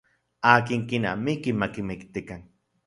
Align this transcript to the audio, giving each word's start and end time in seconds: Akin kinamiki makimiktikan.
Akin 0.51 0.87
kinamiki 0.93 1.53
makimiktikan. 1.61 2.41